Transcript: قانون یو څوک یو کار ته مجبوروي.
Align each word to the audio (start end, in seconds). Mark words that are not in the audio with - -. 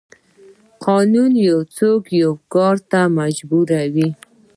قانون 0.85 1.31
یو 1.49 1.59
څوک 1.77 2.03
یو 2.21 2.31
کار 2.53 2.75
ته 2.89 2.99
مجبوروي. 3.17 4.09